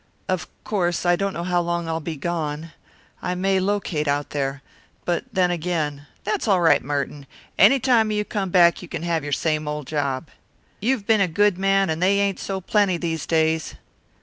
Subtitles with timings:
[0.27, 2.71] "Of course, I don't know how long I'll be gone.
[3.21, 4.63] I may locate out there.
[5.05, 7.27] But then again" "That's all right, Merton.
[7.55, 10.29] Any time you come back you can have your same old job.
[10.79, 13.75] You've been a good man, and they ain't so plenty these days."